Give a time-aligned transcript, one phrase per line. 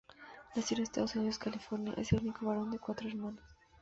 [0.55, 3.43] Nació en Estados Unidos, California es el único varón de cuatro hermanas.